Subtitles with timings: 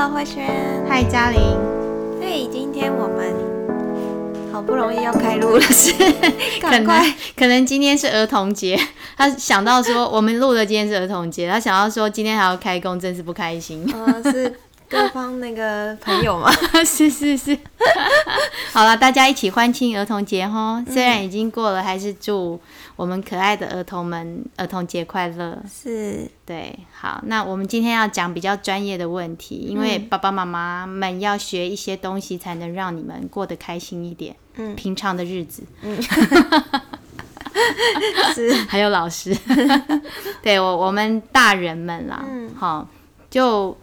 [0.00, 0.42] Hello，慧萱。
[0.88, 1.38] 嗨，嘉玲。
[2.18, 3.34] 对，今天我们
[4.50, 5.92] 好不容易要开录了，是？
[6.58, 6.86] 可能
[7.36, 8.80] 可能今天是儿童节，
[9.14, 13.86] 他想到说我们录的今天是儿童节，他想到说今天还要开工，真是不开心。
[13.92, 14.50] 呃，是。
[14.90, 16.50] 各方那个朋友嘛，
[16.84, 17.56] 是是是，
[18.74, 20.84] 好了，大家一起欢庆儿童节哈！
[20.90, 22.60] 虽然已经过了，还是祝
[22.96, 25.56] 我们可爱的儿童们儿童节快乐。
[25.72, 34.34] 是，对，好，那我们今天要讲比较专业的问题，因为爸爸妈妈们要学一些东西，才能让你们过得开心一点。
[34.56, 36.02] 嗯，平常的日子，嗯，
[38.34, 39.32] 是，还有老师，
[40.42, 42.88] 对我我们大人们啦，嗯，好，
[43.30, 43.78] 就。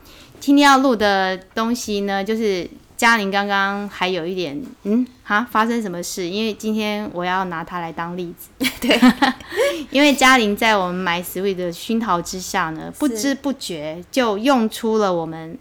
[0.48, 2.66] 今天要录的东西呢，就是
[2.96, 6.30] 嘉玲刚刚还有一点，嗯，哈，发生什么事？
[6.30, 8.48] 因为今天我要拿它来当例子，
[8.80, 8.98] 对，
[9.92, 15.60] 因为嘉玲在我们 MySweet 的熏陶之下呢，不知不觉就用出了我们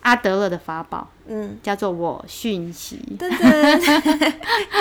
[0.00, 2.98] 阿德勒的法宝，嗯，叫做我讯息。
[3.16, 4.32] 对对对，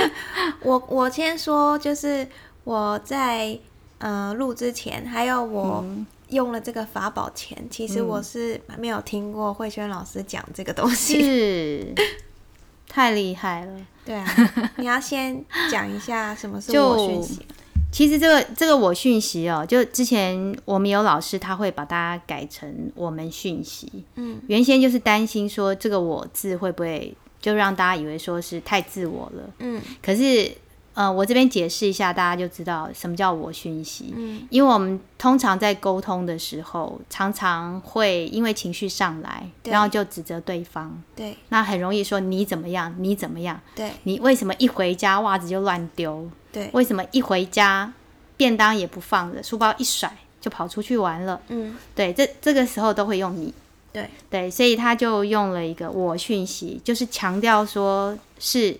[0.65, 2.27] 我我先说，就是
[2.63, 3.55] 我在
[3.99, 5.81] 呃录之前，还有我。
[5.83, 11.93] 嗯用了这个法宝前，其实我是没有听过慧轩老师讲这个东西，是
[12.89, 13.73] 太厉害了。
[14.05, 14.25] 对啊，
[14.77, 17.45] 你要先讲一下什么是我讯息。
[17.91, 24.03] 其实这个这个我讯息哦，就之前我们有老师他会把它改成我们讯息。
[24.15, 29.49] 嗯，原先就是担心说这个我字会不会就让大家以为说是太自我了。
[29.59, 30.51] 嗯，可是。
[30.95, 34.13] 呃，我这边解释一下，大家就知道什么叫我讯息。
[34.15, 41.01] 嗯，因为我们通常在沟通的时候，常常会因为情绪上来，然后就指责对方。
[41.15, 43.59] 对，那很容易说你怎么样，你怎么样？
[43.73, 46.29] 对，你为什么一回家袜子就乱丢？
[46.51, 47.91] 对，为什么一回家
[48.37, 51.41] 便当也不放着，书包一甩就跑出去玩了？
[51.47, 53.51] 嗯，对，这这个时候都会用你。
[53.91, 58.77] 对对，所以他就用了一个我讯息，就是强调说是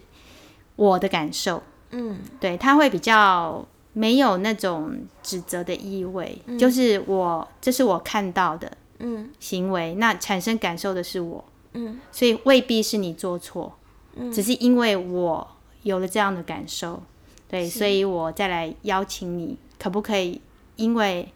[0.75, 1.61] 我的感受。
[1.93, 11.43] 嗯，对，他会比较没有那种指责的意味，嗯、就是我这是我看到的，嗯，行为，那产生感受的是我，
[11.73, 13.77] 嗯，所以未必是你做错，
[14.15, 15.47] 嗯，只是因为我
[15.83, 17.01] 有了这样的感受，
[17.47, 20.41] 对，所以我再来邀请你，可不可以
[20.75, 21.31] 因为。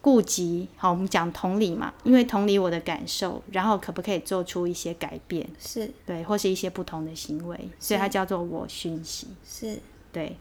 [0.00, 5.46] 顾及好，我们讲同理嘛，因为同理我的感受，然后可不可以做出一些改变？
[5.58, 9.28] 是对，或是一些不同的行为，所以它叫做我讯息。
[9.46, 9.78] 是
[10.12, 10.36] 对。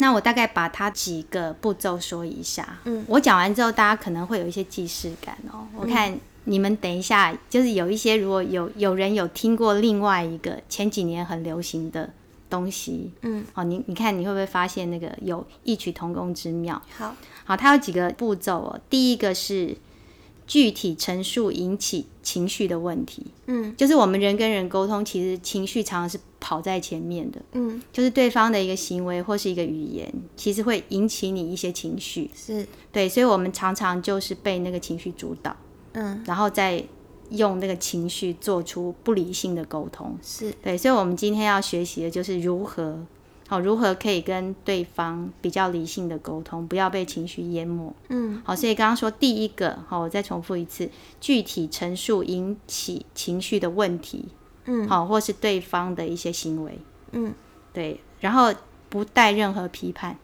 [0.00, 2.78] 那我大概把它几个步骤说一下。
[2.84, 5.66] 嗯，我讲完之后，大家可能会有一些既视感哦。
[5.76, 12.08] 我看你们等一下，就是有一些如果有有人有听过另外一个前几年很流行的
[12.48, 16.80] 东西，嗯，哦，你你看你会不会发现那个有异曲同工之妙？
[16.96, 17.14] 好。
[17.44, 18.80] 好，它有几个步骤哦。
[18.90, 19.74] 第一个是
[20.46, 32.66] 具体陈述引起情绪的问题，嗯，就是我们人跟人沟通，其实情绪常常是跑在前面的，嗯，就是对方的一个行为或是一个语言，其实会引起你一些情绪，是。
[32.92, 35.56] 对，所以我们常常就是被那个情绪主导，
[35.92, 36.84] 嗯，然后再
[37.30, 40.52] 用那个情绪做出不理性的沟通，是。
[40.62, 42.98] 对，所以我们今天要学习的就是如何。
[43.50, 47.90] 好，如何可以跟对方比较理性的沟通，不要被情绪淹没？
[48.10, 54.26] 嗯，好，所以刚刚说第一个，好，我再重复一次，具体陈述引起情绪的问题，
[54.66, 56.78] 嗯，好，或是对方的一些行为，
[57.12, 57.32] 嗯，
[57.72, 58.52] 对，然后
[58.90, 60.14] 不带任何批判。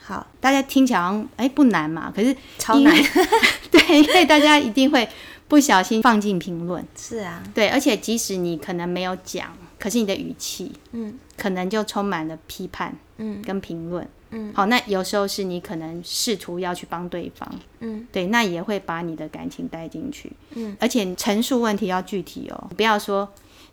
[0.00, 2.94] 好，大家听起来好像哎不难嘛，可是超难，
[3.72, 5.08] 对，因为大家一定会
[5.50, 6.82] 不小心放进评论。
[6.96, 9.48] 是啊，对，而且即使你可能没有讲。
[9.78, 23.26] 可是你的语气，嗯，可能就充满了批判，嗯，跟评论，嗯，好，那有时候是你可能试图要去帮对方，嗯，对，那也会把你的感情带进去，嗯，而且陈述问题要具体哦，不要说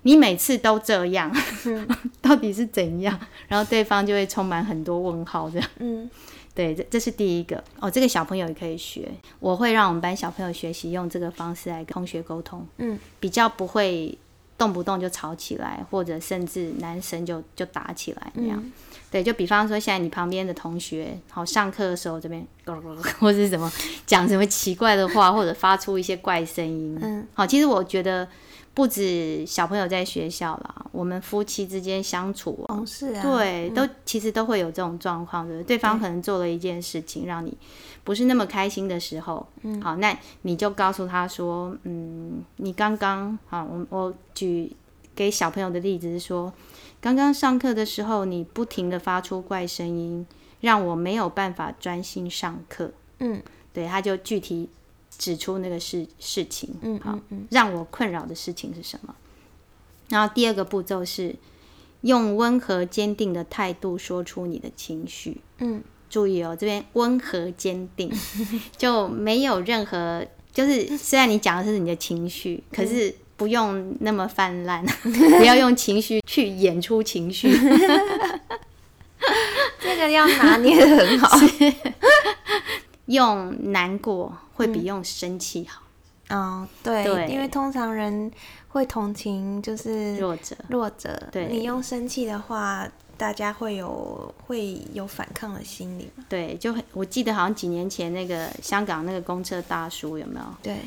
[0.04, 1.30] 你每次都这样，
[1.66, 1.86] 嗯、
[2.22, 6.09] 到底是怎样，然后对方就会充满很多问号这样，嗯，
[6.57, 7.63] 对，这这是第一个。
[7.79, 9.07] 哦，这个小朋友也可以学，
[9.40, 14.17] 我会让我们班小朋友学习用这个方式来跟同学沟通，嗯，比较不会。
[14.58, 18.73] 动不动就吵起来，或者甚至男生就就打起来那样，嗯、
[19.11, 22.43] 对，就比方说现在你旁边的同学，好上课的时候这边，
[23.20, 23.72] 或者是什么
[24.08, 28.28] 讲什么奇怪的话，或者发出一些怪声音，嗯，好，其实我觉得
[28.78, 37.58] 不止小朋友在学校啦，我们夫妻之间相处，同事啊，对，都其实都会有这种状况的，对方可能做了一件事情让你。
[38.03, 44.72] 不是那么开心的时候，嗯，好，那你就告诉他说，嗯，你刚刚，好，我我举
[45.16, 46.53] 给小朋友的例子是说，
[47.02, 50.23] 刚刚上课的时候，你不停的发出怪声音，
[50.62, 52.91] 让我没有办法专心上课，
[53.22, 53.41] 嗯，
[53.73, 54.70] 对，他就具体
[55.17, 57.19] 指出那个事事情，嗯，好，
[57.49, 59.16] 让我困扰的事情是什么？
[60.09, 61.35] 然后第二个步骤是
[62.02, 68.09] 用温和坚定的态度说出你的情绪，嗯，注意哦，这边温和坚定，
[68.78, 77.52] 就没有任何，就是虽然你讲的是你的情绪，可是不用那么泛滥， 不要用情绪去演出情绪，
[79.81, 81.37] 这个要拿捏的很好。
[83.08, 85.82] 用难过会比用生气好。
[86.30, 88.32] 嗯、哦，对，对，因为通常人
[88.70, 91.22] 会同情就是弱者，弱者。
[91.32, 96.26] 对，你用生气的话，大家会有会有反抗的心理嘛？
[96.28, 100.46] 对，就很，我记得好像几年前那个香港那个公车大叔有没有？
[100.62, 100.78] 对。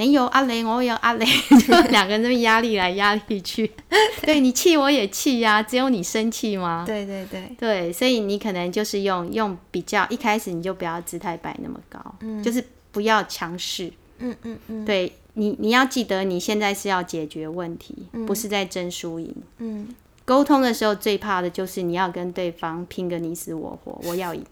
[0.00, 1.26] 你有阿雷，我有阿雷，
[1.66, 3.70] 就 两个人这么压力来压力去。
[4.22, 6.84] 对，你气我也气呀，只有你生气吗？
[6.86, 7.50] 对对对。
[7.58, 19.86] 对，所以你可能就是用用比较一开始你就不要姿态摆那么高，嗯，就是不要强势，嗯嗯嗯，对你你要记得你现在是要解决问题，嗯，不是在争输赢，嗯，
[20.24, 24.42] 沟通的时候最怕的就是你要跟对方拼个你死我活，我要赢。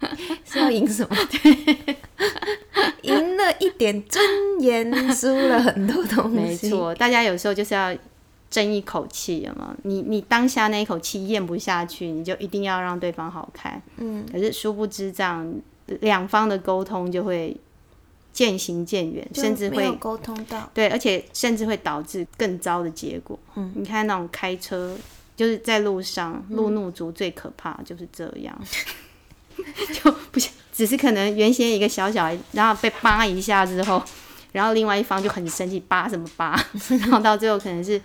[0.44, 1.16] 是要赢什么？
[1.30, 1.96] 对，
[3.02, 4.24] 赢了一点尊
[4.60, 6.36] 严，输了很多东西。
[6.36, 7.96] 没错，大家有时候就是要
[8.50, 9.76] 争一口气，有吗？
[9.82, 13.80] 你你当下那一口气咽不下去，你就一定要让对方好看。
[13.96, 15.52] 嗯，可是殊不知这样
[16.00, 17.56] 两方的沟通就会
[18.32, 23.38] 渐行渐远，甚至会沟通到对，而且甚至会导致更糟的结果。
[23.56, 24.96] 嗯，你看那种开车
[25.34, 28.56] 就是在路上路怒族最可怕就是这样。
[30.02, 34.02] 就不行，只是可能原先一个小小，然后被扒一下之后，
[34.52, 36.58] 然后另外一方就很生气，扒什么扒，
[37.00, 38.00] 然后到最后可能是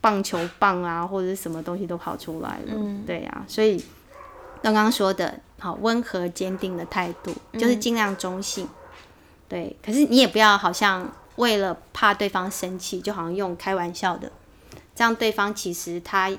[0.00, 2.72] 棒球棒啊，或者是什么东西都跑出来了。
[2.74, 3.82] 嗯，对呀、啊，所以
[4.62, 8.68] 刚刚说的好温和坚定的态度，就是尽量中性。
[9.48, 14.30] 对，可是你也不要好像为了怕对方生气，就好像用开玩笑的，
[14.94, 16.30] 这样对方其实他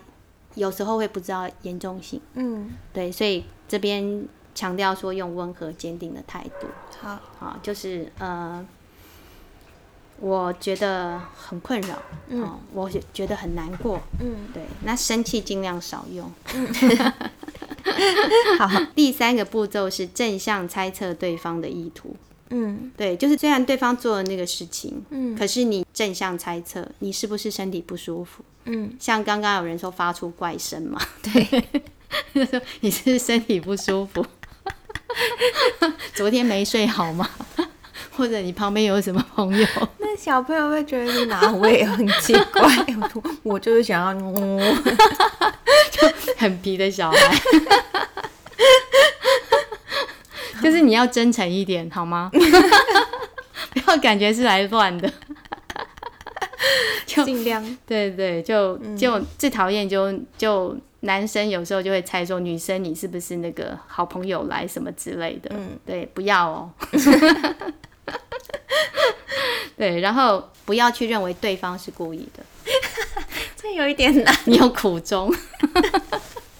[0.55, 2.19] 有时候会不知道严重性。
[2.33, 3.43] 嗯，对，所以。
[3.65, 6.67] 这边强调说用温和坚定的态度，
[7.01, 8.65] 好，好，就是呃，
[10.19, 16.67] 我觉得很困扰，嗯，我觉得很难过，嗯，对，那生气尽量少用，嗯，
[18.59, 22.15] 好，第三个步骤是正向猜测对方的意图，
[22.49, 31.63] 嗯，对，就是虽然对方做了那个事情，嗯，可是你正向猜测你是不是身体不舒服，嗯，像刚刚有人说发出怪声嘛，对。
[32.45, 34.23] 说你是身体不舒服，
[36.13, 37.27] 昨天没睡好吗？
[38.15, 39.67] 或者你旁边有什么朋友？
[39.99, 42.63] 那小朋友会觉得你哪位很奇怪？
[43.41, 44.13] 我就是想要，
[45.91, 46.07] 就
[46.37, 47.41] 很皮的小孩，
[50.61, 52.29] 就是你要真诚一点好吗？
[52.31, 55.11] 不要感觉是来乱的，
[57.07, 57.77] 就尽量。
[57.87, 60.77] 对对，就就最讨厌就就。
[61.03, 65.49] 男生有时候就会猜说，女生你是不是那个好朋友来什么之类的？
[65.53, 66.71] 嗯，对，不要哦。
[69.75, 72.43] 对，然后不要去认为对方是故意的，
[73.57, 74.33] 这有一点难。
[74.45, 75.33] 你有苦衷。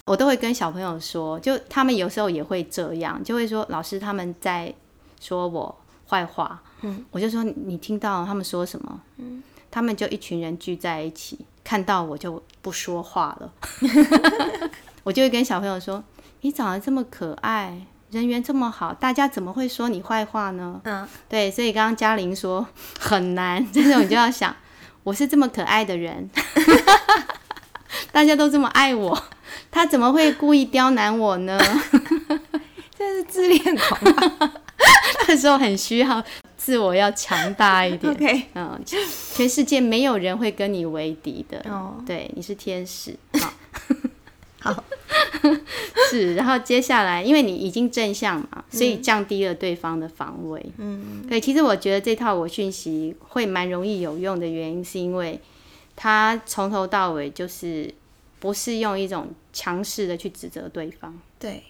[0.06, 4.74] 我都会跟小朋友说，就他们有时候也会这样，就会说老师他们在
[5.22, 5.74] 说我
[6.10, 6.62] 坏话。
[6.82, 9.02] 嗯，我就说你听到他们说什么？
[9.18, 11.46] 嗯，他们就一群人聚在一起。
[11.64, 13.52] 看到我就不说话了，
[15.04, 16.04] 我就会跟小朋友说
[16.42, 22.68] ：“你长得这么可爱，人缘这么好，大家怎么会说你坏话呢？”嗯，对，所以刚刚嘉玲说
[23.00, 24.56] 很难，这种你就要想，
[25.04, 26.30] 我是这么可爱的人，
[28.12, 29.24] 大家都这么爱我，
[29.72, 31.60] 他怎么会故意刁难我呢？
[32.98, 34.54] 这是自恋狂吧？
[35.28, 36.24] 那时候很需要。
[36.64, 38.82] 自我要强大一点， OK，嗯，
[39.34, 42.06] 全世界没有人会跟你为敌的，oh.
[42.08, 43.14] 对，你是天使，
[44.62, 44.84] 好，好，
[46.10, 55.38] 是，然后接下来，因为你已经正向嘛，所以降低了对方的防卫，嗯，对，其实我觉得这套我讯息会蛮容易有用的原因，是因为
[55.98, 57.94] 他从头到尾就是
[58.40, 61.62] 不是用一种强势的去指责对方，对，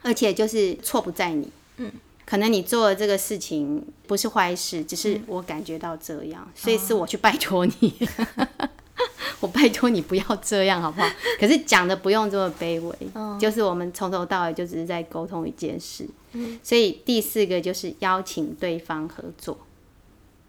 [0.00, 1.92] 而且就是错不在你，嗯。
[2.28, 7.94] 可能你做的这个事情不是坏事，只是我感觉到这样，嗯、所以是我去拜托你，
[8.36, 8.68] 哦、
[9.40, 11.08] 我拜托你不要这样，好不好？
[11.40, 16.06] 可是讲的不用这么卑微，哦、就是我们从头到尾就只是在沟通一件事。
[16.32, 19.58] 嗯、所以第四个就是邀请对方合作。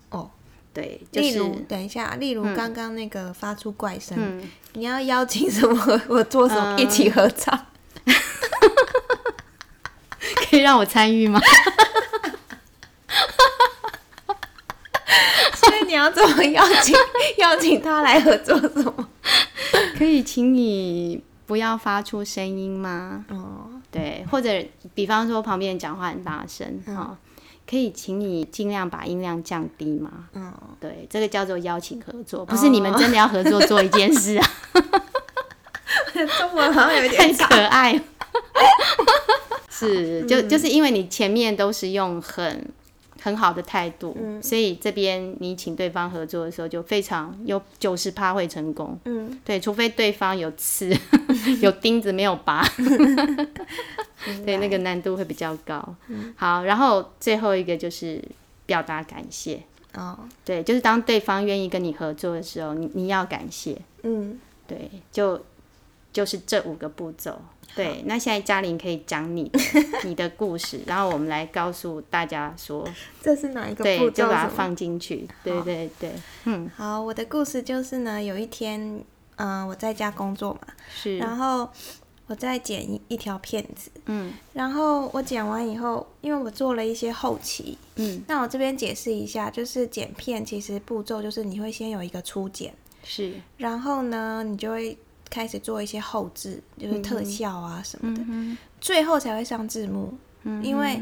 [0.10, 0.30] 哦，
[0.74, 4.44] 对，就是、例如等一下，例如刚刚那个发出怪声，嗯、
[4.74, 6.02] 你要邀请什么？
[6.10, 6.76] 我做什么？
[6.76, 7.68] 嗯、一起合唱。
[10.50, 11.40] 可以让我参与吗？
[15.88, 16.96] 你要怎么邀请
[17.38, 18.58] 邀请他来合作？
[18.60, 19.10] 什么？
[19.98, 23.26] 可以请你不要发出声音吗？
[23.30, 24.50] 哦，对，或者
[24.94, 27.18] 比方说旁边人讲话很大声，哈、嗯，
[27.70, 30.10] 可以请你尽量把音量降低吗？
[30.34, 34.50] 嗯，对，这个叫做邀请合作，不是你们真的要合作做一件事啊。
[36.38, 38.00] 中文好像有点可爱。
[39.70, 42.70] 是，就就是因为你前面都是用很
[43.22, 48.98] 很好的态度，嗯、所以这边你请对方合作的时候就非常有九十趴会成功。
[49.06, 50.90] 嗯，对，除非对方有刺、
[51.62, 52.64] 有钉子没有拔，
[54.46, 55.96] 对，那个难度会比较高。
[56.08, 58.24] 嗯、好，然后最后一个就是
[58.66, 59.62] 表达感谢。
[59.96, 63.76] 哦，对，就是当对方愿意跟你合作的时候，你你要感谢。
[64.04, 65.42] 嗯，对，就
[66.12, 67.40] 就是这五个步骤。
[67.76, 69.60] 对，那现在嘉玲可以讲你的
[70.04, 72.84] 你的故事，然后我们来告诉大家说，
[73.22, 74.10] 这是哪一个步骤？
[74.10, 75.28] 对，就把它放进去。
[75.44, 76.12] 对对对，
[76.46, 78.82] 嗯，好，我的故事就是呢，有一天，
[79.36, 80.62] 嗯、呃，我在家工作嘛，
[80.92, 81.70] 是，然后
[82.26, 92.74] 我在剪一一条片子，嗯，然后我剪完以后，因为我做了一些后期，嗯，那我这边解释一下，就是剪片其实步骤就是你会先有一个初剪，
[93.04, 94.98] 是，然后呢，你就会。
[95.30, 100.14] 开始做一些后置，就是特效啊什么的，嗯嗯、最后才会上字幕。
[100.44, 101.02] 嗯、因为，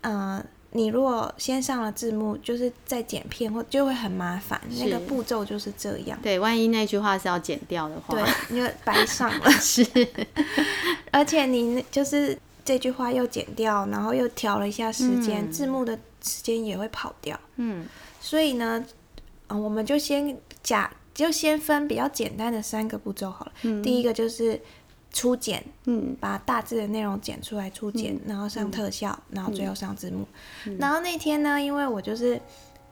[0.00, 4.60] 呃，你如果先上了字幕，就是在剪片或就会很麻烦。
[4.78, 6.18] 那个步骤就是这样。
[6.22, 9.50] 对，万一那句话是要剪掉的话，对，你就白上了。
[9.60, 9.86] 是，
[11.12, 17.38] 而且你就是这句话又剪掉，然后又调了一下时间，嗯、字幕的时间也会跑掉。
[17.56, 17.86] 嗯，
[18.20, 18.84] 所以呢，
[19.48, 20.90] 呃，我们就先假。
[21.14, 23.52] 就先分比较简单的三个步骤好了。
[23.62, 24.60] 嗯、第一个就是
[25.12, 30.26] 初剪，嗯，把大致的内容剪出来，初剪，嗯、然后上特效，嗯、然后最后上字幕。
[30.66, 32.40] 嗯、然后那天呢，因为我就是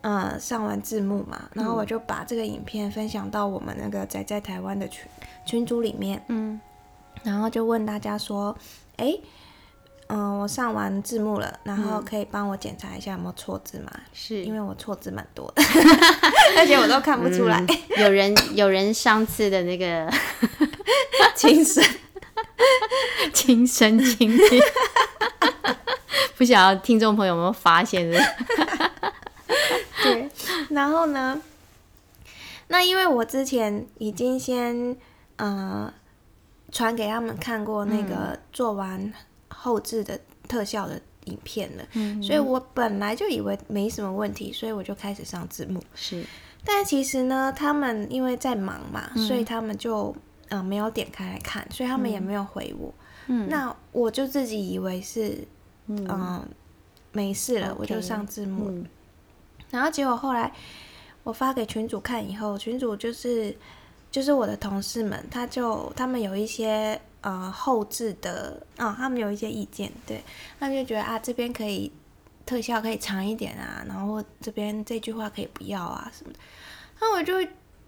[0.02, 5.06] 呃上完字幕嘛，然后我就把这个影片分享到我们那个宅在台湾的群
[5.46, 6.60] 群组里面，嗯，
[7.22, 8.56] 然后就问大家说，
[8.96, 9.20] 哎、欸。
[10.10, 13.90] 嗯，我上完字幕了，然后可以帮我检查一下有没有错字吗？
[14.12, 15.62] 是，因为我错字蛮多的，
[16.58, 17.60] 而且我都看不出来。
[17.60, 20.12] 嗯、有人有人上次的那个
[21.36, 21.84] 亲身
[23.32, 24.42] 亲身经历，
[26.36, 28.10] 不晓得听众朋友有没有发现？
[30.02, 30.28] 对，
[30.70, 31.40] 然后呢？
[32.68, 34.96] 那因为我之前已经先
[35.36, 35.92] 呃
[36.72, 39.12] 传给他们看过那个做完。
[39.50, 45.82] 后置的特效的影片了，嗯、所以我本来就以为没什么问题，所以我就开始上字幕。
[45.94, 46.24] 是，
[46.64, 50.14] 但其实呢，他们因为在忙嘛，嗯、所以他们就
[50.48, 52.92] 呃没有点开来看，所以他们也没有回我。
[53.26, 55.36] 嗯，那我就自己以为是
[55.88, 56.48] 嗯、呃、
[57.12, 58.70] 没事了我就上字幕。
[58.70, 58.86] 嗯、
[59.70, 60.50] 然后结果后来
[61.22, 63.54] 我发给群主看以后，群主就是
[64.10, 66.98] 就是我的同事们，他就他们有一些。
[67.22, 70.22] 呃，后置的啊、哦，他们有一些意见，对，
[70.58, 71.92] 他们就觉得啊，这边可以
[72.46, 76.38] 特效可以长一点啊，然后这边这句话可以不要啊什么的，
[76.98, 77.34] 那我就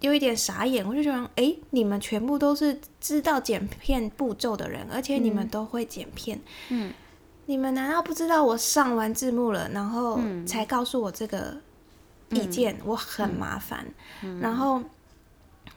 [0.00, 6.92] 有一点傻眼，我就觉得，哎，你们全部都是知道剪片步骤的人，而且你们都会剪片，嗯，
[7.46, 11.56] 你们难道不知道我上完字幕了，然后才告诉我这个
[12.28, 13.86] 意见，嗯、我很麻烦，
[14.22, 14.82] 嗯、然后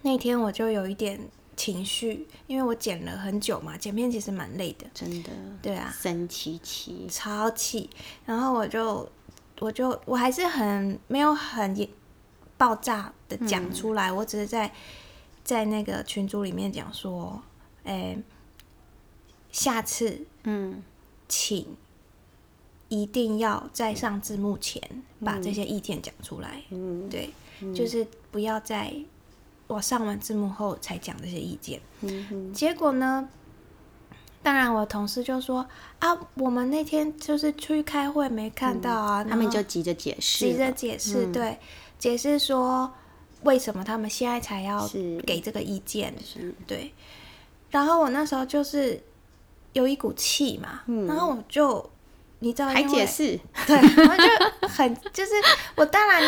[0.02, 1.18] 那天我就有一点。
[1.56, 5.30] 情绪，因为我剪了很久嘛，剪片其实蛮累的，真的。
[5.62, 7.90] 对啊，生气气，超气。
[8.26, 9.10] 然后我就，
[9.60, 11.88] 我就，我还是很没有很
[12.58, 14.72] 爆炸的讲出来，嗯、我只是在
[15.44, 17.42] 在那个群组里面讲说，
[17.84, 18.24] 哎、欸，
[19.52, 20.84] 下次，嗯，
[21.28, 21.76] 请
[22.90, 24.82] 一定要在上字幕前
[25.24, 26.62] 把这些意见讲出来。
[26.70, 27.30] 嗯，对，
[27.62, 28.94] 嗯、就是不要再。
[29.68, 33.28] 我上完字幕后才讲这些意见，嗯、结果呢？
[34.44, 35.66] 当然，我同事就说
[35.98, 41.58] 啊，我们那天就是出去开会没看到啊，嗯、他们就急着解释，急着解释，嗯、对，
[41.98, 42.94] 解释说
[43.42, 44.88] 为什么他们现在才要
[45.26, 46.14] 给这个意见，
[46.68, 46.94] 对。
[47.72, 49.02] 然后我那时候就是
[49.74, 51.90] 有一股气嘛，嗯、然后我就
[52.38, 55.32] 你知道还解释，对，然后就很 就是
[55.76, 56.22] 我当然。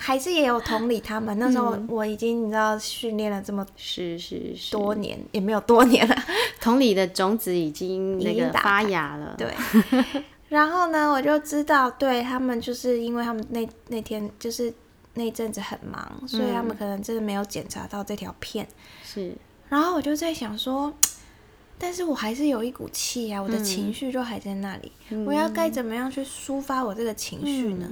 [0.00, 4.70] 还是也有同理他们，那时候我已经你知道训练了这么是是是。
[4.70, 6.16] 多年，也没有多年了，
[6.60, 9.34] 同理的种子已经那个发芽了。
[9.36, 9.52] 对，
[10.48, 14.72] 然后呢，我就知道，对他们就是因为他们那那天就是
[15.14, 18.66] 那阵子很忙，所以他们可能真的没有检查到这条片。
[19.02, 19.34] 是，
[19.68, 20.94] 然后我就在想说，
[21.76, 27.88] 但是我还是有一股气啊，我的情绪就还在那里，嗯、我要该怎么样去抒发我这个情绪呢？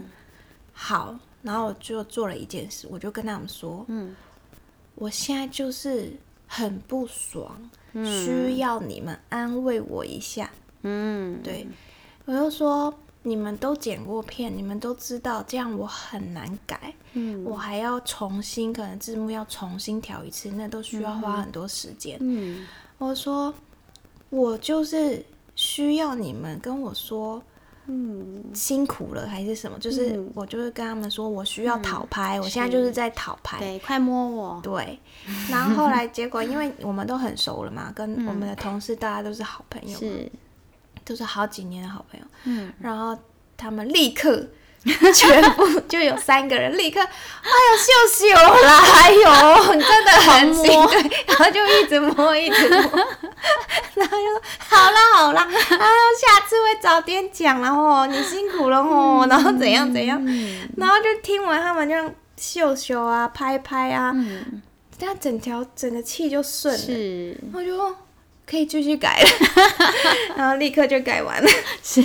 [0.73, 4.17] 好，然后我就做了一件事，我就跟他们说，嗯，
[4.97, 6.13] 我现在就是
[6.49, 10.51] 很不爽，嗯、需要你们安慰我一下。
[10.83, 11.65] 嗯，对，
[12.25, 22.19] 我就说你们都剪过片，你们都知道这样我很难改，嗯，我还要重新，可能字幕要重新调一次，那都需要花很多时间。
[22.21, 22.67] 嗯，
[22.99, 23.55] 我说
[24.31, 25.25] 我就是
[25.55, 27.41] 需要你们跟我说。
[27.87, 29.79] 嗯，辛苦了还是什么？
[29.79, 33.59] 就是我就是跟他们说，我需要讨拍，嗯、我现在就是在讨拍。
[33.59, 34.61] 对，快摸我。
[34.63, 34.99] 对，
[35.51, 40.31] 然后后来 结果，因为我们都很熟了嘛，跟我们的同事大家都是好朋友，是，
[41.05, 42.27] 都是好几年的好朋友。
[42.45, 43.17] 嗯，然后
[43.57, 44.47] 他们立刻。
[45.13, 50.93] 全部就有三个人立刻，哎呦秀秀啦，哎呦你 真的很辛苦，
[51.27, 52.81] 然后就一直摸一直摸，
[53.95, 55.87] 然后就说好啦好啦，然后
[56.21, 60.23] 下次会早点讲了哦，你辛苦了哦，然后怎样怎样，
[60.77, 64.15] 然后就听完他们这样秀秀啊拍拍啊，
[64.99, 67.97] 这样整条整个气就顺了，是，我就。
[68.47, 69.29] 可以继续改了，
[70.39, 71.51] 然后立刻就改完了。
[71.83, 72.01] 是，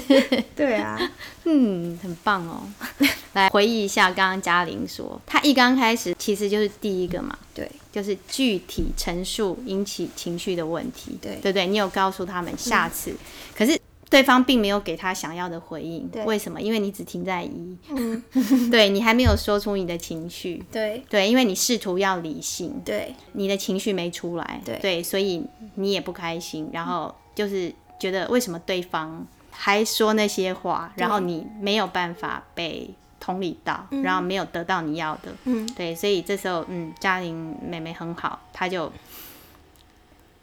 [0.55, 0.99] 对啊，
[1.45, 2.63] 嗯，很棒哦。
[3.33, 11.67] 来回忆一下，刚刚嘉玲说，她一刚开始其实就是第一个嘛，对，就是具体陈述引起情绪的问题，对，对对？
[11.67, 13.17] 你有告诉他们下次，嗯、
[13.55, 13.79] 可是。
[14.11, 16.25] 对方并没有给他想要的回应，对。
[16.25, 16.61] 为什么？
[16.61, 18.21] 因为你只停在一，嗯、
[18.69, 21.01] 对你还没有说出你的情绪，对。
[21.09, 25.41] 对，因为你试图要理性，对，你的情绪没出来，对，对，所以
[25.75, 38.91] 你也不开心，然后就是觉得为什么对方还说那些话，然后你没有办法被同理到，然后没有得到你要的，嗯，对，所以这时候，嗯，嘉玲妹妹很好，她就。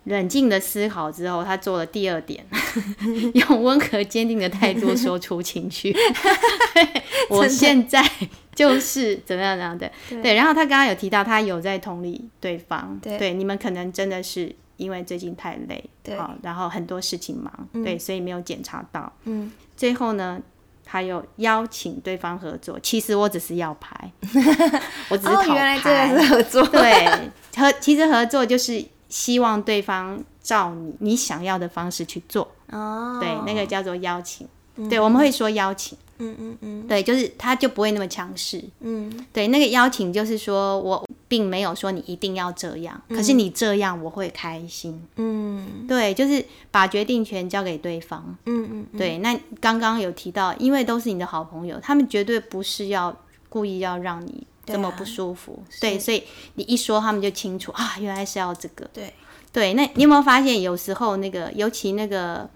[0.09, 2.45] 冷静的思考之后，他做了第二点，
[3.35, 5.95] 用温和坚定的态度说出情绪。
[7.29, 8.03] 我现在
[8.55, 10.35] 就是怎么样怎样的，对，对。
[10.35, 19.13] 然后他刚刚有提到，他有在同理对方，对，对，你们可能真的是因为最近太累，对，然后很多事情忙，嗯、对，所以没有检查到。
[19.25, 20.41] 嗯，最后呢，
[20.87, 22.81] 他有邀请对方合作。
[22.81, 24.11] 其实我只是要拍，
[25.11, 25.51] 我只是讨牌。
[25.51, 26.67] 哦，原来这个是合作。
[26.69, 28.83] 对，合其实合作就是。
[29.09, 32.47] 希望对方照你你想要的方式去做。
[32.71, 48.99] 哦，对，那个叫做邀请，嗯、对，我们会说邀请，嗯嗯嗯，对，就是他就不会那么强势，嗯，对，那个邀请就是说我并没有说你一定要这样，嗯、可是你这样我会开心，嗯，对，就是把决定权交给对方，嗯嗯，嗯。
[48.99, 53.17] 对，那刚刚有提到，因为都是你的好朋友，他们绝对不是要
[53.49, 54.47] 故意要让你。
[54.73, 56.23] 这么不舒服，对，啊、对，所以
[56.55, 58.89] 你一说，他们就清楚啊，原来是要这个。
[58.93, 59.13] 对，
[59.53, 62.49] 对，那你有没有发现，有时候那个，尤其那个。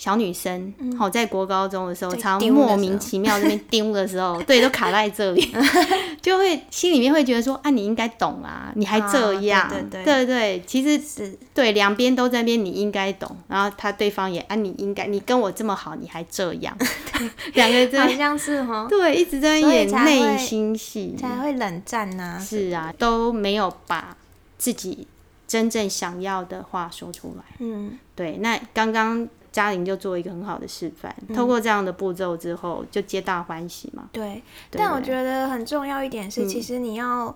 [0.00, 5.54] 小女生，好，在国高中的时候，常莫名其妙这边丢的时候， 对，都卡在这里，
[6.22, 11.38] 就会心里面会觉得说，啊，你应该懂啊，你还这样，对对对，其实是。
[11.52, 16.74] 对两边都在边，你应该懂，然后他对方也啊，你应该，你跟我这么好，你还这样，
[17.52, 24.16] 两个好像是哈，对，一直在演内心戏，才会冷战呐，是啊，都没有把
[24.56, 25.06] 自己
[25.46, 29.28] 真正想要的话说出来，嗯，对，那刚刚。
[29.52, 34.08] 嘉玲就做一个很好的示范，嗯、透过这样的步骤之后，就皆大欢喜嘛。
[34.12, 37.34] 对，对但我觉得很重要一点是，嗯、其实你要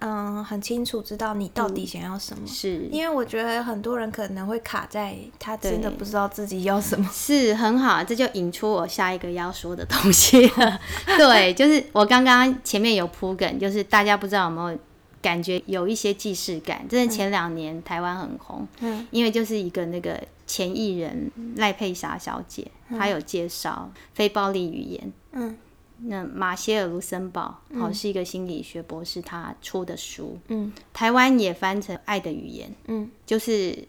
[0.00, 2.42] 嗯、呃、很清楚知道你到底想要什么。
[2.44, 7.08] 嗯、是，因为我觉得很多人可能会卡在他真的不知道自己要什么。
[7.12, 10.80] 是很好，这就引出我下一个要说的东西了。
[11.16, 14.78] 对，就是我刚刚前面有铺梗，就是大家不知道有没有。
[15.24, 25.56] 感觉有一些既视感，真的前两年台湾很红，嗯，因为就是一个那个前艺人赖佩霞小姐，她、嗯、有介绍非暴力语言，嗯，
[26.00, 33.88] 那马歇尔卢森堡，好、嗯、是一个心理学博士，他出的书，嗯，台湾也翻成爱的语言，嗯，就是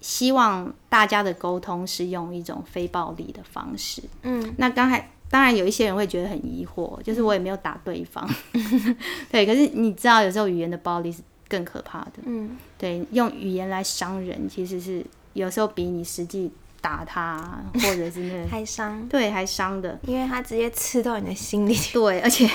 [0.00, 5.08] 希望大家的沟通是用一种非暴力的方式，嗯，那刚才。
[5.30, 8.28] 当然有一些人会觉得很疑惑，就是我也没有打对方，
[9.30, 9.44] 对。
[9.44, 22.48] 可是你知道，有时候语言的暴力是更可怕的，嗯，对，用语言来伤人，其实是有时候比你实际打他或者是那 还伤，对，还伤的，因为他直接刺到你的心里，对， 而且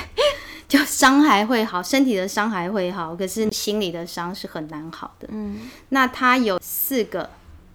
[0.67, 5.59] 就伤还会好，身体的伤还会好，可是心里的伤是很难好的，嗯，
[5.89, 7.29] 那他有四个。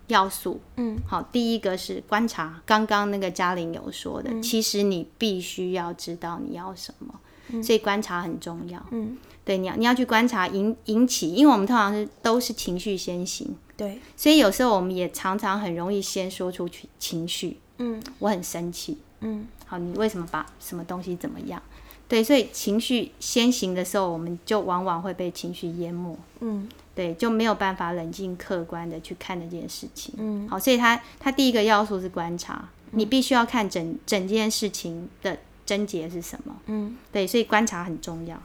[0.09, 7.15] 要素，嗯，好，第一个是观察，刚刚那个嘉玲有说的，嗯、其实你必须要知道你要什么，
[7.49, 21.63] 嗯、所以观察很重要，嗯，对，你要你要去观察引引起，因为我们通常是都是情绪先行，对，所以有时候我们也常常很容易先说出去情绪，嗯，我很生气，嗯，好，你为什么把什么东西怎么样？
[22.09, 26.17] 对，所以情绪先行的时候，我们就往往会被情绪淹没。
[26.41, 26.67] 嗯，
[26.99, 30.13] 对，就没有办法冷静客观的去看这件事情。
[30.19, 36.57] 嗯，好，所以他他第一个要素是观察，你必须要看整整件事情的症结是什么。
[36.67, 38.37] 嗯，对，所以观察很重要。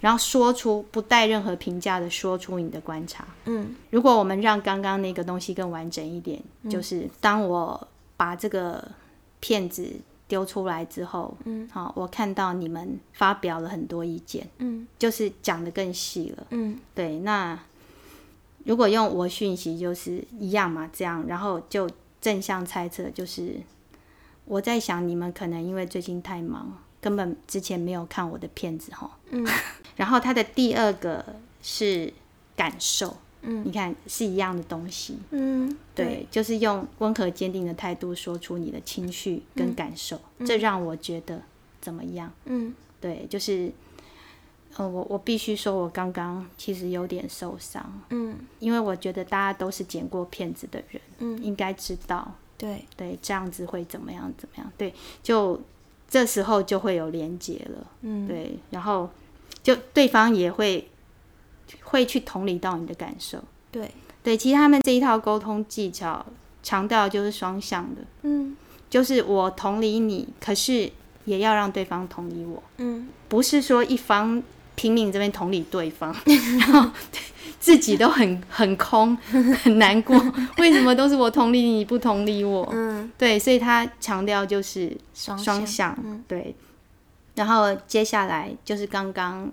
[0.00, 3.26] 然后说出不带任何评价的说出你的观察。
[3.44, 8.82] 嗯，如果我们让刚刚那个东西更完整一点，嗯、就是当我把这个
[9.38, 9.86] 片子
[10.26, 17.18] 丢出来之后，嗯，好，我看到你们发表了很多意见，嗯，就是讲的更细了，嗯，对。
[17.18, 17.58] 那
[18.68, 21.88] 如果用我讯息就是一样嘛，这样，然后就
[22.20, 23.56] 正向猜测，就是
[24.44, 26.78] 我在想你们可能因为最近太忙。
[27.00, 29.46] 根本之前没有看我的片子哈，嗯，
[29.94, 31.24] 然后他的第二个
[31.62, 32.12] 是
[32.56, 41.40] 感受，嗯，你看是一样的东西，嗯，对，对，就是用温和坚定的态度说出你的情绪跟感受，嗯，这让我觉得
[41.80, 42.32] 怎么样？
[42.46, 43.70] 嗯，对，就是，
[44.76, 54.32] 呃，我我必须说，我刚刚其实有点受伤，嗯，因为我觉得大家都是剪过片子的人，嗯，应该知道，对对，这样子会怎么样？
[54.38, 54.72] 怎么样？
[54.76, 55.60] 对，就。
[56.10, 59.10] 这时候就会有连结了，嗯，对，然后
[59.62, 60.88] 就对方也会
[61.82, 63.38] 会去同理到你的感受，
[63.70, 63.90] 对，
[64.22, 66.24] 对，其实他们这一套沟通技巧
[66.62, 68.56] 强调就是双向的，嗯，
[68.88, 70.90] 就是我同理你，可是
[71.26, 74.42] 也要让对方同理我，嗯，不是说一方
[74.78, 76.88] 拼命这边同理对方， 然后
[77.58, 79.16] 自己都很很空
[79.62, 80.16] 很难过，
[80.58, 82.66] 为什么都是我同理你，不同理我？
[82.72, 86.54] 嗯，对，所以他强调就是双向，向，嗯，对。
[87.34, 89.50] 然后接下来就是刚刚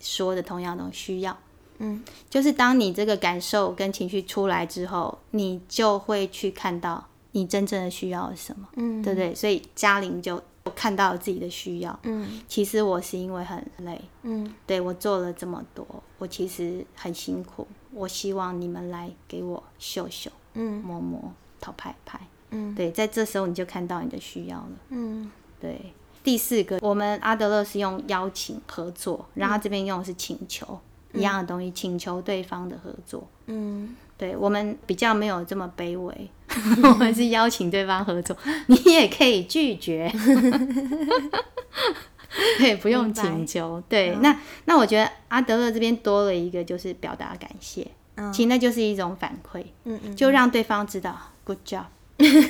[0.00, 1.36] 说的同样的需要，
[1.78, 9.34] 嗯，就是当你这个感受跟情绪出来之后，你就会去看到你真正的需要是什么，嗯，对不对？
[9.34, 10.42] 所以嘉玲就。
[10.64, 15.86] 我看到自己的需要，嗯，其实我是因为很累，嗯，对，我做了这么多，
[16.18, 22.20] 我其实很辛苦，我希望你们来给我秀秀，嗯，摸摸，讨拍拍，
[22.50, 25.92] 嗯，对，在这时候你就看到你的需要了，嗯，对。
[26.22, 30.78] 第四个，我们阿德勒是用邀请合作，然后他这边用的是请求，
[31.12, 33.96] 嗯，一样的东西，请求对方的合作，嗯。
[34.18, 36.30] 对，我们比较没有这么卑微，
[36.82, 38.36] 我们是邀请对方合作，
[38.66, 40.10] 你也可以拒绝，
[42.58, 43.82] 对，不用请求。
[43.88, 47.86] 对，嗯、那那我觉得阿德勒这边多了一个，就是表达感谢，
[48.16, 51.84] 嗯、其实那就是一种反馈，嗯嗯，就让对方知道 good job，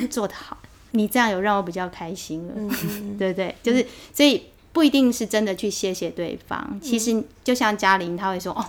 [0.08, 0.56] 做得好，
[0.92, 2.54] 你这样有让我比较开心了，
[3.18, 3.54] 对不对？
[3.62, 8.64] 就是所以不一定是真的去谢谢对方，其实就像嘉玲，他会说哦。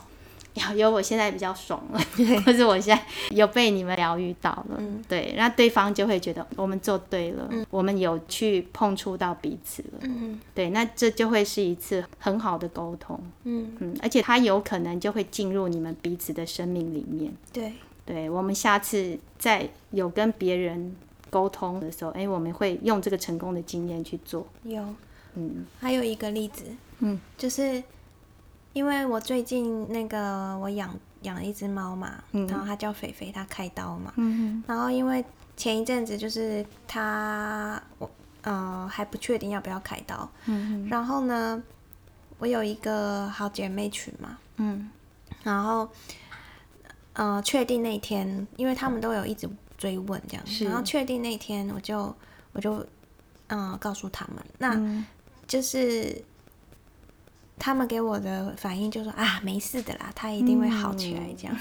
[0.53, 1.99] 有有，我现在比较爽了，
[2.45, 13.77] 或者我现在有被你们疗愈到了，嗯、对，那对方就会觉得我们做对了，嗯、我们有去碰触到彼此了，嗯、对，那这就会是一次很好的沟通，嗯。
[13.79, 17.71] 嗯，而且他有可能就会进入你们彼此的生命里面，对，
[18.05, 20.93] 对，我们下次再有跟别人
[21.29, 24.83] 沟通的时候，哎，我们会用这个成功的经验去做，有，
[25.35, 26.65] 嗯，还有一个例子，
[26.99, 27.81] 嗯，就是。
[28.73, 35.23] 因为我最近那个我养养了一只猫嘛，嗯、然后它叫肥肥，它开刀嘛，嗯、然后因为
[35.57, 38.09] 前一阵子就是它我
[38.43, 41.61] 呃还不确定要不要开刀，嗯、然后呢，
[42.39, 44.89] 我有一个好姐妹群嘛，嗯，
[45.43, 45.89] 然后
[47.13, 52.15] 呃确定那天，因为他们都有一直追问这样，然后确定那天我就
[52.53, 52.75] 我就
[53.47, 55.05] 嗯、呃、告诉他们，那
[55.45, 56.23] 就是。
[57.63, 61.55] 他们给我的反应就说啊，没事的啦，他一定会好起来这样。
[61.55, 61.59] 嗯、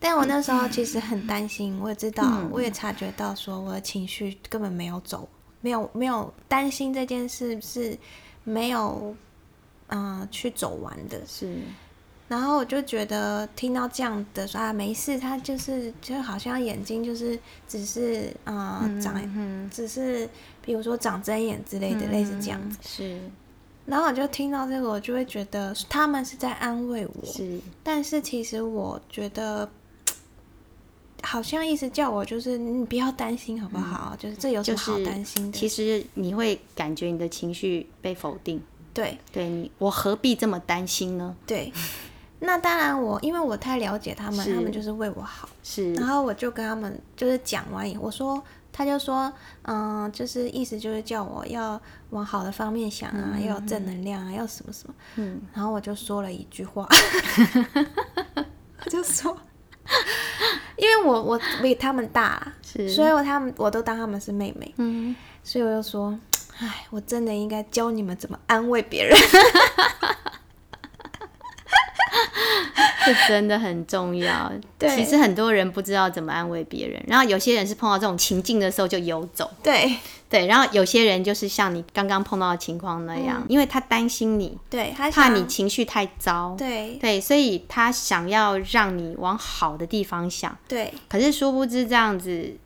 [0.00, 5.28] 但我那时候其实很担心，我也知道，嗯、我也察觉到，说我的情绪根本没有走，
[5.60, 7.94] 没有没有担心这件事是
[8.42, 9.14] 没有
[9.88, 11.20] 嗯、呃、去走完的。
[11.26, 11.58] 是，
[12.26, 20.26] 然后我就觉得听到这样的说啊，没事，他就是就好像眼睛就是只是、呃、嗯长，嗯只是
[20.62, 23.20] 比如说长针眼之类的，嗯、类似这样子是。
[23.86, 27.60] 然后我就听到这个，我就会觉得他们是在安慰我，是。
[27.82, 29.68] 但是其实我觉得，
[31.22, 34.12] 好像意思叫我就是你不要担心，好不好？
[34.14, 35.58] 嗯、就是这有什么好担心的？
[35.58, 38.58] 其实你会感觉你的情绪被否定。
[38.94, 41.36] 对，对你，我何必这么担心呢？
[41.46, 41.72] 对。
[42.40, 45.48] 那当然我，我因为我太了解他们，他们就是为我好。
[45.62, 45.92] 是。
[45.94, 48.42] 然后我就跟他们就是讲完以后，我说。
[48.76, 49.32] 他就说，
[49.62, 54.94] 嗯，就是意思就是叫我要往好的方面想啊，嗯、要有正能量啊，要什么什么。
[55.14, 56.84] 嗯，然后我就说了一句话，
[58.84, 59.36] 我 就说，
[60.76, 64.74] 因为我我比他们大，是，所以我他们我都当他们是妹妹。
[64.78, 66.18] 嗯，所以我就说，
[66.58, 69.16] 哎，我真的应该教你们怎么安慰别人。
[73.04, 74.50] 这真的很重要。
[74.78, 79.50] 对，其实很多人不知道怎么安慰别人，然后有些人是碰到这种情境的时候就游走。
[79.62, 79.96] 对
[80.28, 90.56] 对，然后有些人就是像你刚刚碰到的情况那样，嗯、因为他担心你，对，他怕你情绪太糟，对对，所以他想要让你往好的地方想。
[90.66, 92.56] 对，可是殊不知这样子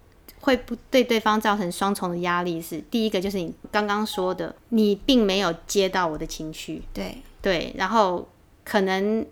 [0.40, 2.76] 会不对对方造成双重的压力是。
[2.76, 6.82] 是第一个就是你刚刚说的，你并没有接到我的情绪。
[6.94, 8.26] 对对，然后
[8.64, 9.26] 可能。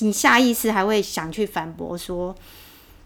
[0.00, 2.34] 你下意识还会想去反驳说：“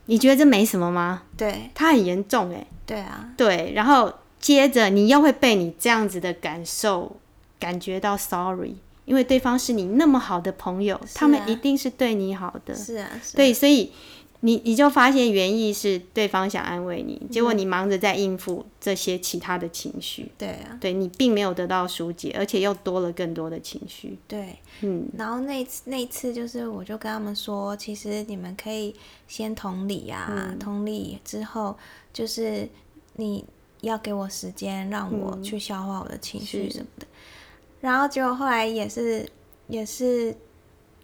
[0.07, 2.67] 你觉得这没什么吗？”对，他很严重哎。
[2.87, 7.17] 对啊，对，然后接着你又会被你这样子的感受
[7.59, 12.75] 感觉到 sorry，因为对方是你那么好的朋友，啊、他们一定是对你好的。
[12.75, 13.93] 是啊，是啊，对，所以。
[14.45, 20.31] 你你就发现原意是对方想安慰你，结果你忙着在应付这些其他的情绪。
[20.37, 24.19] 对啊，对你并没有得到疏解，而且又多了更多的情绪。
[24.29, 25.09] 对，嗯。
[25.17, 28.95] 然后那次那次就是，我就跟他们说，其实你们可以
[29.27, 31.75] 先同理啊，嗯、同理之后
[32.13, 32.69] 就是
[33.15, 33.43] 你
[33.81, 37.07] 要给我时间，让我去消化我的情绪什么的。
[37.07, 37.09] 嗯、
[37.81, 39.27] 然后结果后来也是
[39.69, 40.33] 也是，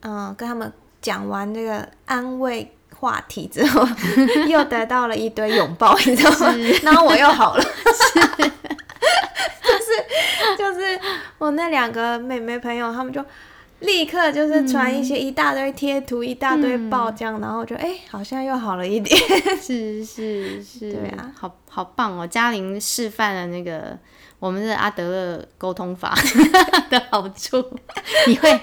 [0.00, 2.70] 嗯、呃，跟他们讲完这个安慰。
[3.00, 3.88] 话题之后，
[4.46, 6.54] 又得到了一堆拥抱，你知道吗？
[6.82, 8.20] 然后我又好了， 是，
[9.66, 11.00] 就是就是
[11.38, 13.24] 我那两个妹妹朋友，他们就
[13.78, 19.18] 立刻就是传一些一大堆贴图，嗯、一大堆抱这样，然后就哎、欸，好像又好了一点，
[19.58, 22.26] 是是是，对啊，好好棒哦！
[22.26, 23.98] 嘉玲示范了那个。
[24.40, 26.12] 我们的阿德勒沟通法
[26.90, 27.62] 的好处，
[28.26, 28.60] 你会，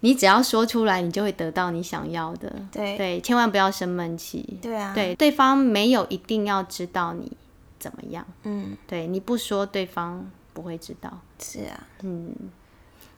[0.00, 2.52] 你只要说出来，你就会得到你想要的。
[2.70, 4.58] 对对，千万不要生闷气。
[4.60, 7.32] 对啊，对，对方没有一定要知道你
[7.78, 8.24] 怎么样。
[8.44, 11.10] 嗯，对，你不说，对方不会知道。
[11.42, 12.34] 是啊，嗯，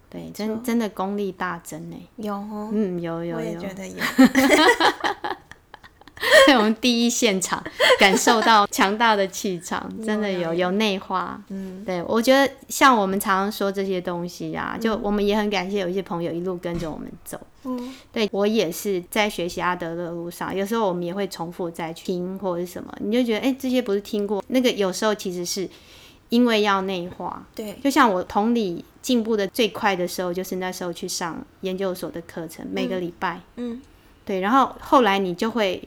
[0.09, 1.97] 对，真真的功力大增呢。
[2.17, 3.97] 有哦，嗯，有有有，我也觉得有。
[6.47, 7.63] 在 我们第一现场
[7.99, 11.41] 感受到强大的气场， 真的有有内化。
[11.49, 17.41] 嗯，对，我觉得像我们常常说这些东西啊，就我们也很感谢有一些朋友一路跟着我们走。
[17.65, 24.43] 嗯，对，我也是在学习阿德勒路上，有时候我们也会重复再去听或者是什么，你就觉得哎、欸，这些不是听过？
[24.49, 25.69] 那个有时候其实是
[26.29, 27.45] 因为要内化。
[27.55, 33.41] 对，就像我同理进步的最快的时候，就是那时候去上研究所的课程，每个礼拜。
[33.57, 33.83] 嗯，
[34.25, 35.87] 对，然后后来你就会。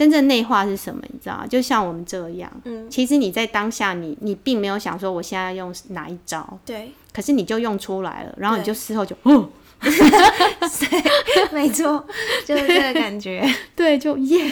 [0.00, 1.02] 真正内化是什么？
[1.12, 1.46] 你知道吗？
[1.46, 9.46] 就像我们这样，嗯，其实你在当下你，你你并没有想说我现在用哪一招，对，可是你就用出来了，然后你就事后就，哦，
[11.52, 12.02] 没错，
[12.46, 14.50] 就是这个感觉， 对，就耶，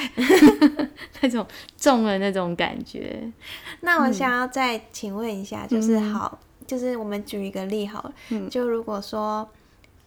[1.23, 1.47] 那种
[1.79, 3.33] 中了那种感觉。
[3.81, 9.49] 那我想要再请问一下，就是好，嗯、就是我们举一个例好了，嗯，就如果说，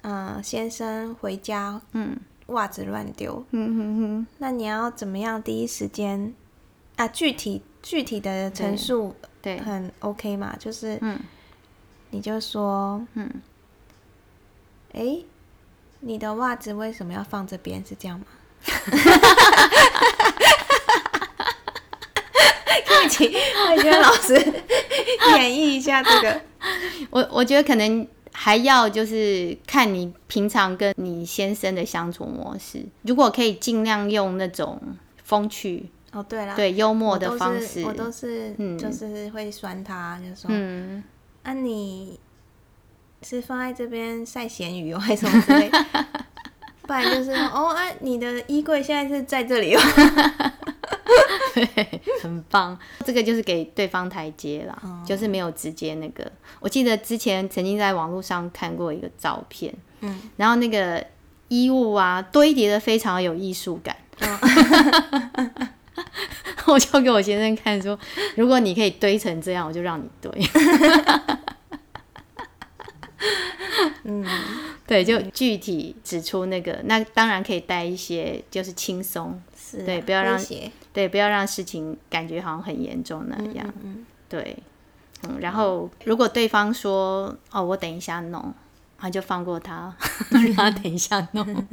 [0.03, 2.15] 嗯、呃，先生回家，嗯。
[2.51, 6.33] 袜子乱丢，嗯哼哼，那你要怎么样第一时间
[6.95, 7.07] 啊？
[7.07, 10.55] 具体具体的陈述对很 OK 嘛？
[10.59, 11.19] 就是，嗯，
[12.11, 13.29] 你就说，嗯，
[14.93, 15.25] 哎、欸，
[16.01, 17.83] 你的袜子为什么要放这边？
[17.85, 18.25] 是这样吗？
[22.85, 24.35] 可以请慧娟老师
[25.37, 26.41] 演绎一下这个。
[27.09, 28.07] 我我觉得可能。
[28.43, 34.81] 还要就是看你平常跟你先生的相处模式，如果可以尽量用那种
[35.23, 41.03] 风趣哦，对了，对幽默的方式，我都是，嗯，就是会酸他，就说，嗯，
[41.43, 42.19] 啊，你
[43.21, 45.69] 是放在这边晒咸鱼哦，还是什么之类，
[46.81, 49.81] 不然就是说哦，啊，你的衣柜现在是在这里哦。
[51.53, 52.77] 对， 很棒。
[53.05, 56.29] 这个就是给对方台阶了，嗯、就是没有直接那个。
[56.59, 61.05] 我记得之前曾经在网络上看过一个照片，嗯，然后那个
[61.47, 65.69] 衣物啊堆叠的非常有艺术感，嗯、
[66.67, 67.97] 我就给我先生看说，
[68.35, 70.31] 如果你可以堆成这样，我就让你堆。
[74.03, 74.25] 嗯，
[74.87, 80.39] 对，就具体指出那个，那当然可以带一些，就是轻松，是啊、对，不要让。
[80.93, 83.65] 对，不要让事情感觉好像很严重那样。
[83.67, 84.57] 嗯嗯对，
[85.27, 88.53] 嗯，然后如果对方说：“哦，我等一下弄”，
[89.01, 89.93] 那就放过他，
[90.29, 91.67] 让他等一下弄。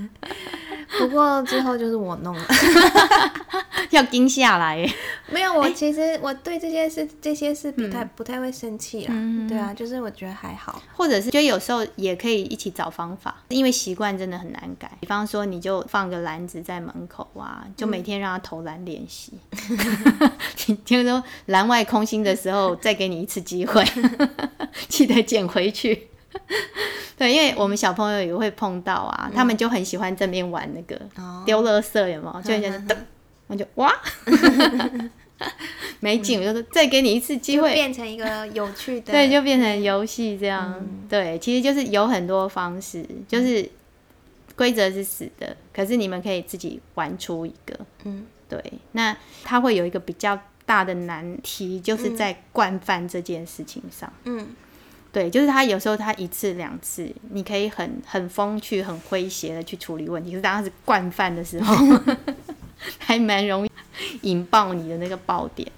[0.98, 2.44] 不过最后就是我弄了。
[3.90, 4.86] 要盯下来。
[5.32, 9.14] 没有，我其实我对这些事这些事不太不太会生气啦。
[9.48, 14.90] 对啊，就是我觉得还好，或者是觉得有时候也可以一起找方法，因为习惯真的很难改。
[15.00, 19.32] 比方说，你就放个篮子在门口啊，就每天让他投篮练习。
[20.66, 23.82] 你听说篮外空心的时候，再给你一次机会，
[24.88, 26.08] 记得捡回去。
[27.16, 31.00] 对，因为我们小朋友也会碰到啊，他们就很喜欢这边玩那个
[31.44, 32.42] 丢垃圾，有没有？
[32.42, 32.96] 就这样噔。
[33.48, 33.90] 我就哇，
[36.00, 40.74] 没劲，我就说再给你一次机会，变成一个有趣的，对，就变成游戏这样。
[40.78, 43.66] 嗯、对，其实就是有很多方式，就是
[44.54, 47.74] 规则是死的，可是你们可以自己玩出一个。
[48.04, 48.62] 嗯，对。
[48.92, 54.12] 那他会有一个比较大的难题，就是在惯犯这件事情上。
[54.24, 54.46] 嗯，
[55.12, 61.74] 对，就是他有时候他一次两次，你可以很很风趣、很诙谐的去处理问题，可是当他是惯犯的时候。
[62.96, 63.70] 还蛮容易
[64.22, 65.68] 引爆你的那个爆点，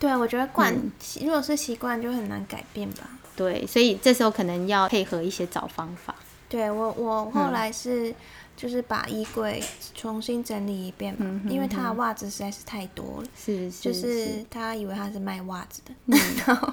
[0.00, 3.06] 对，我觉得惯，嗯、如果是习惯就很难改变吧。
[3.36, 6.14] 对，所以这时候可能要配合一些找方法。
[6.48, 8.14] 对我，我后来是
[8.56, 9.62] 就是把衣柜
[9.94, 16.72] 重新整理一遍嘛，嗯、哼哼因为他的袜子实在是太多了，是，是，是，就是他以为他是卖袜子的，嗯、 然后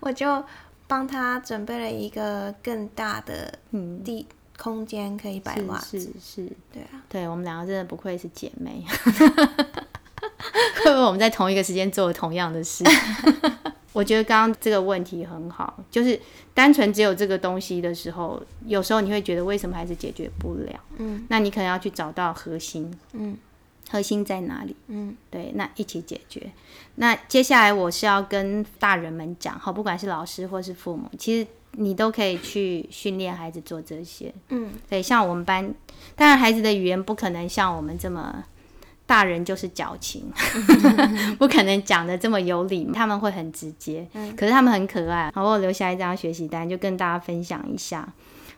[0.00, 0.44] 我就
[0.86, 3.58] 帮他准备了一个更大的
[4.04, 4.26] 地。
[4.28, 8.84] 嗯空间可以摆袜子，是是，是，对啊，对我们两个真的不愧是姐妹，
[10.84, 12.84] 会不会我们在同一个时间做了同样的事？
[13.92, 16.20] 我觉得刚刚这个问题很好，就是
[16.54, 20.80] 单纯只有这个东西的时候，有时候你会觉得为什么还是解决不了？
[20.98, 23.36] 嗯，那你可能要去找到核心，嗯，
[23.92, 24.74] 核心在哪里？
[24.88, 26.50] 嗯，对，那一起解决。
[26.96, 31.46] 那接下来我是要跟大人们讲，好，不管是老师或是父母，其实。
[31.76, 35.74] 你都可以去训练孩子做这些，嗯，对，像我们班，
[36.14, 38.44] 当然孩子的语言不可能像我们这么，
[39.06, 40.30] 大人就是矫情，
[41.40, 45.32] 不可能讲的这么有理，他们会很直接，嗯，可是他们很可爱。
[45.34, 48.06] 好，我留下一张学习单，就跟大家分享一下。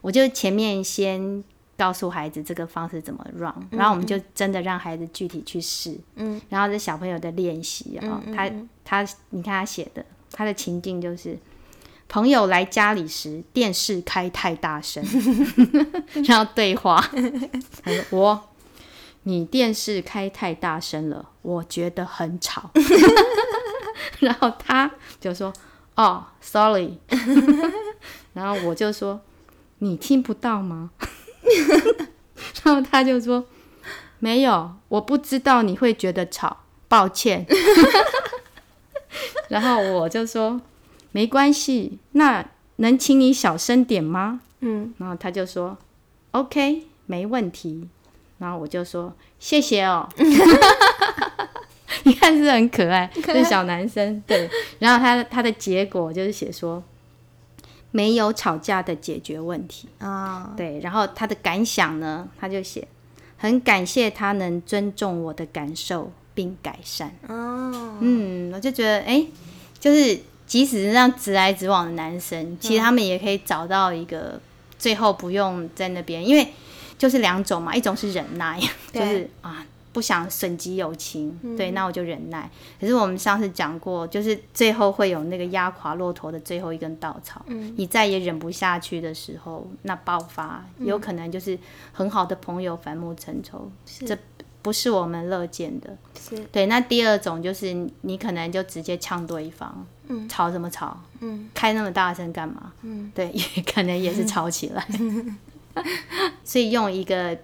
[0.01, 1.45] 我就前面先
[1.77, 8.51] 告诉孩子这个方式怎么 run，然后我们就真的让孩子具体去试，嗯，然后这小朋友的练习啊，他
[8.85, 11.39] 他，你看他写的，他的情境就是。
[12.07, 15.03] 朋友来家里时，电视开太大声，
[16.29, 17.01] 然后对话。
[17.83, 18.49] 他说：“我，
[19.23, 22.71] 你电视开太大声了，我觉得很吵。
[24.21, 25.53] ”然后他就说
[25.97, 26.99] ：“哦，sorry。
[28.35, 29.23] ”然后我就说
[29.81, 30.91] ：“你听不到吗？”
[32.65, 33.45] 然后他就说
[34.19, 37.47] ：“没有，我不知道你会觉得吵，抱歉。
[39.49, 40.61] ”然后我就说。
[41.17, 42.45] 没关系，那
[42.79, 44.41] 能请你小声点吗？
[44.63, 45.79] 嗯，然后他就说
[46.33, 47.89] ，OK，没问题。
[48.39, 50.09] 然后我就说，谢谢哦。
[52.03, 53.09] 你看是很可爱？
[53.15, 54.51] 是小男生，对。
[54.81, 56.83] 然后他他的结果就是写说，
[57.95, 60.51] 没有吵架的解决问题啊。
[60.51, 62.87] 哦、对，然后他的感想呢，他就写，
[63.37, 67.15] 很感谢他能尊重我的感受并改善。
[67.29, 69.25] 哦，嗯，我就觉得，哎，
[69.79, 70.21] 就是。
[70.47, 74.39] 即使是这样直来直往的男生，其实他们也可以找到一个
[74.79, 76.47] 最后不用在那边，因为
[76.99, 78.61] 就是两种嘛，一种是忍耐，
[78.93, 82.51] 就是啊不想损及友情，对，那我就忍耐。
[82.81, 87.43] 可是我们上次讲过，就是最后会有那个压垮骆驼的最后一根稻草，
[87.77, 91.57] 你再也忍不下去的时候，那爆发有可能就是
[91.93, 93.71] 很好的朋友反目成仇，
[94.05, 94.19] 这
[94.61, 95.97] 不是我们乐见的。
[96.21, 99.87] 是对，那第二种就是你可能就直接呛对方。
[100.09, 101.01] 嗯，吵什么吵？
[101.21, 102.73] 嗯，开那么大声干嘛？
[102.83, 104.87] 嗯，对，也可能也是吵起来。
[105.01, 105.39] 嗯、
[106.45, 107.39] 所以用一个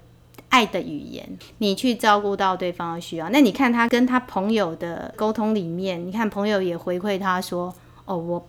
[0.50, 1.26] 爱的语言，
[1.58, 3.28] 你去照顾到对方的需要。
[3.30, 8.48] 那你看他跟他朋友的沟通里面，你看朋友也回馈他说：“哦，我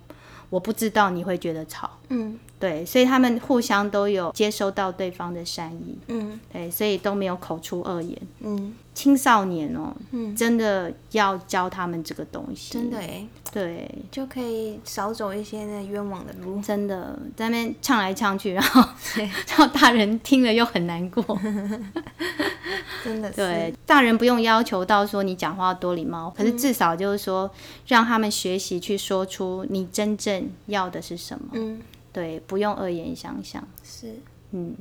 [0.51, 2.37] 我不知道你会觉得吵。”嗯。
[2.59, 19.25] 对，所以他们互相都有接收到对方的善意，嗯，对，所以都没有口出恶言，嗯，青少年哦，嗯，真的要教他们这个东西，真的哎，对，就可以少走一些那冤枉的路，真的在那边唱来唱去，然后对。
[19.49, 21.23] 然后大人听了又很难过，
[23.03, 27.49] 真的是，对，大人不用要求到说你讲话多礼貌，可是至少就是说
[27.87, 31.81] 让他们学习去说出你真正要的是什么，嗯。
[32.13, 33.65] 对，不用恶言相向。
[33.85, 34.19] 是，
[34.51, 34.75] 嗯，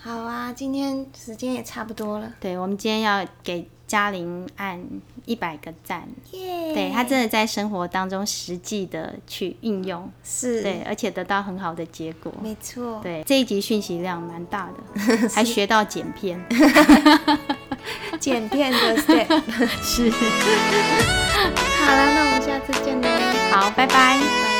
[0.00, 2.34] 好啊，今天时间也差不多了。
[2.40, 4.82] 对，我们今天要给嘉玲按
[5.26, 6.08] 一百个赞。
[6.32, 6.74] 耶！
[6.74, 12.32] 对，他真的在生活当中实际的去应用，是对，而且得到很好的结果。
[12.42, 13.00] 没错。
[13.02, 16.42] 对，这一集讯息量蛮大的，是 还学到剪片。
[18.18, 19.26] 剪片的 step
[19.82, 20.10] 是。
[20.10, 23.08] 好了，那我们下次见喽。
[23.50, 24.53] 好，拜拜。